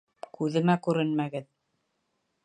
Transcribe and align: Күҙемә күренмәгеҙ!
Күҙемә 0.37 0.75
күренмәгеҙ! 0.87 1.45